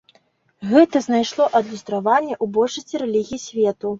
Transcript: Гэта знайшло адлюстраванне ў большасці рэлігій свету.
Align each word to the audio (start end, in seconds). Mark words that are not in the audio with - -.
Гэта 0.69 1.01
знайшло 1.07 1.45
адлюстраванне 1.59 2.35
ў 2.43 2.53
большасці 2.57 2.95
рэлігій 3.05 3.43
свету. 3.47 3.87